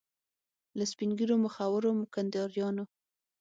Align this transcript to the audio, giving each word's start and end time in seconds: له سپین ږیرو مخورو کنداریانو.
له 0.77 0.83
سپین 0.91 1.09
ږیرو 1.17 1.35
مخورو 1.45 1.91
کنداریانو. 2.13 2.83